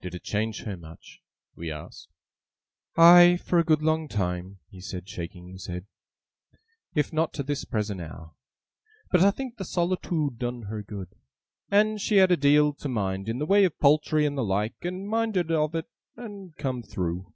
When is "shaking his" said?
5.06-5.66